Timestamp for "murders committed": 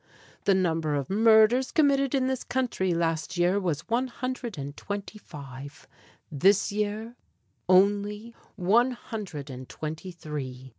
1.11-2.15